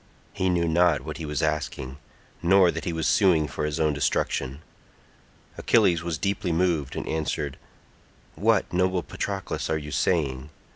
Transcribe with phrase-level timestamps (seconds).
[0.33, 1.99] He knew not what he was asking,
[2.41, 4.63] nor that he was suing for his own destruction.
[5.59, 7.55] Achilles was deeply moved and answered,
[8.33, 10.49] "What, noble Patroclus, are you saying?